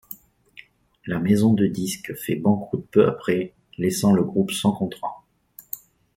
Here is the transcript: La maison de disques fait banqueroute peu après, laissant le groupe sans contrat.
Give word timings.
La 1.05 1.19
maison 1.19 1.53
de 1.53 1.67
disques 1.67 2.15
fait 2.15 2.33
banqueroute 2.35 2.87
peu 2.89 3.07
après, 3.07 3.53
laissant 3.77 4.13
le 4.13 4.23
groupe 4.23 4.49
sans 4.49 4.71
contrat. 4.71 5.27